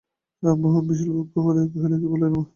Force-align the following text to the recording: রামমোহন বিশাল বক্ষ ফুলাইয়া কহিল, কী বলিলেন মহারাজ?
রামমোহন 0.43 0.83
বিশাল 0.89 1.09
বক্ষ 1.17 1.33
ফুলাইয়া 1.35 1.71
কহিল, 1.71 1.93
কী 1.93 2.07
বলিলেন 2.11 2.31
মহারাজ? 2.33 2.47